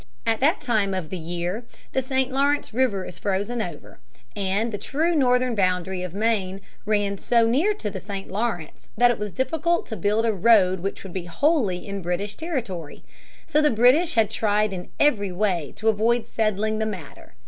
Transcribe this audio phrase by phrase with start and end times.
[0.25, 1.63] At that time of the year
[1.93, 2.31] the St.
[2.31, 3.99] Lawrence is frozen over,
[4.35, 8.27] and the true northern boundary of Maine ran so near to the St.
[8.27, 12.33] Lawrence that it was difficult to build a road which would be wholly in British
[12.35, 13.03] territory.
[13.45, 17.35] So the British had tried in every way to avoid settling the matter.